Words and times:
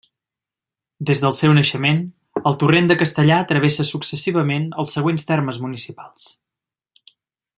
Des 1.09 1.19
del 1.23 1.35
seu 1.39 1.51
naixement, 1.57 1.99
el 2.51 2.57
Torrent 2.63 2.89
de 2.91 2.97
Castellar 3.03 3.39
travessa 3.53 3.87
successivament 3.91 4.67
els 4.85 4.97
següents 4.99 5.31
termes 5.33 5.63
municipals. 5.67 6.27